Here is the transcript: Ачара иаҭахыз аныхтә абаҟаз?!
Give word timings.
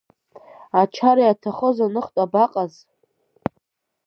Ачара 0.81 1.21
иаҭахыз 1.25 1.77
аныхтә 1.85 2.19
абаҟаз?! 2.23 2.73